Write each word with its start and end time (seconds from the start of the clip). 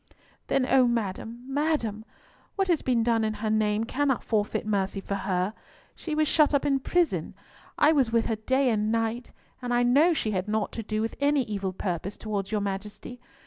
"Then, 0.47 0.65
O 0.65 0.87
madam, 0.87 1.43
madam, 1.45 2.05
what 2.55 2.69
has 2.69 2.81
been 2.81 3.03
done 3.03 3.23
in 3.23 3.35
her 3.35 3.51
name 3.51 3.83
cannot 3.83 4.23
forfeit 4.23 4.65
mercy 4.65 4.99
for 4.99 5.13
her! 5.13 5.53
She 5.95 6.15
was 6.15 6.27
shut 6.27 6.55
up 6.55 6.65
in 6.65 6.79
prison; 6.79 7.35
I 7.77 7.91
was 7.91 8.11
with 8.11 8.25
her 8.25 8.35
day 8.37 8.71
and 8.71 8.91
night, 8.91 9.31
and 9.61 9.71
I 9.71 9.83
know 9.83 10.15
she 10.15 10.31
had 10.31 10.47
naught 10.47 10.71
to 10.71 10.81
do 10.81 11.03
with 11.03 11.15
any 11.19 11.43
evil 11.43 11.71
purpose 11.71 12.17
towards 12.17 12.51
your 12.51 12.61
Majesty. 12.61 13.19